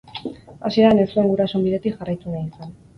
Hasieran 0.69 1.03
ez 1.03 1.07
zuen 1.13 1.31
gurasoen 1.35 1.69
bidetik 1.69 2.03
jarraitu 2.03 2.37
nahi 2.37 2.47
izan. 2.53 2.79